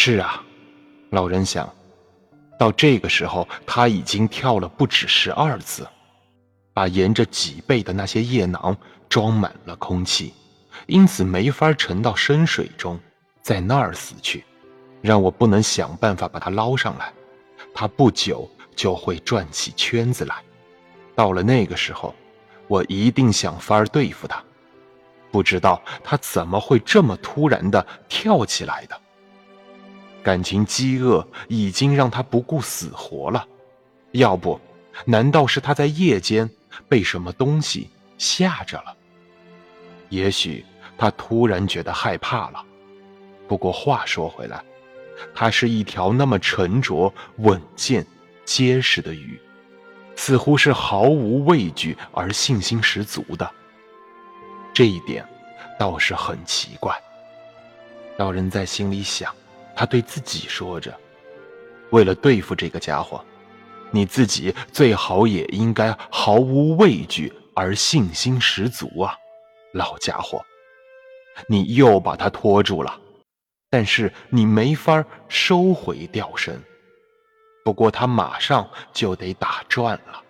[0.00, 0.40] 是啊，
[1.10, 1.68] 老人想
[2.56, 5.84] 到这个时候，他已经跳了不止十二次，
[6.72, 8.76] 把沿着脊背的那些液囊
[9.08, 10.32] 装满了空气，
[10.86, 12.96] 因此没法沉到深水中，
[13.42, 14.44] 在那儿死去。
[15.02, 17.12] 让我不能想办法把它捞上来，
[17.74, 20.36] 他不久就会转起圈子来。
[21.16, 22.14] 到了那个时候，
[22.68, 24.40] 我一定想法儿对付他。
[25.32, 28.96] 不知道他怎么会这么突然的跳起来的。
[30.22, 33.46] 感情饥饿已经让他不顾死活了，
[34.12, 34.60] 要不，
[35.04, 36.48] 难道是他在夜间
[36.88, 38.96] 被什么东西吓着了？
[40.08, 40.64] 也许
[40.96, 42.64] 他突然觉得害怕了。
[43.46, 44.62] 不过话说回来。
[45.34, 48.06] 它是一条那么沉着、稳健、
[48.44, 49.36] 结实的鱼，
[50.14, 53.50] 似乎是毫无畏惧而信心十足的。
[54.72, 55.26] 这一点
[55.76, 56.96] 倒是很奇怪。
[58.16, 59.34] 老人在心里想，
[59.78, 60.92] 他对自己说着
[61.90, 63.24] ：“为了对付这个家伙，
[63.92, 69.14] 你自己最好也应该毫无畏惧而信心十足啊，
[69.72, 70.44] 老家伙！
[71.46, 72.98] 你又把他拖住了。”
[73.70, 76.60] 但是你没法收回吊绳，
[77.64, 80.20] 不过他马上就得打转了。